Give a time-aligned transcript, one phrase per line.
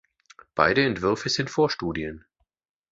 [0.55, 2.25] Beide Entwürfe sind Vorstudien.